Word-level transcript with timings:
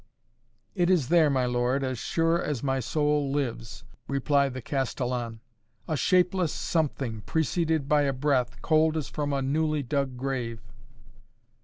"It 0.73 0.89
is 0.89 1.09
there, 1.09 1.29
my 1.29 1.45
lord, 1.45 1.83
as 1.83 1.99
sure 1.99 2.41
as 2.41 2.63
my 2.63 2.79
soul 2.79 3.29
lives," 3.31 3.83
replied 4.07 4.55
the 4.55 4.61
castellan. 4.63 5.41
"A 5.87 5.95
shapeless 5.95 6.51
something, 6.51 7.21
preceded 7.27 7.87
by 7.87 8.01
a 8.01 8.13
breath, 8.13 8.63
cold 8.63 8.97
as 8.97 9.07
from 9.07 9.31
a 9.31 9.43
newly 9.43 9.83
dug 9.83 10.17
grave." 10.17 10.59